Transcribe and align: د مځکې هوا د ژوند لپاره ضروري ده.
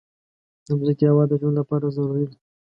د 0.65 0.67
مځکې 0.79 1.05
هوا 1.11 1.23
د 1.27 1.31
ژوند 1.41 1.55
لپاره 1.61 1.93
ضروري 1.95 2.25
ده. 2.29 2.37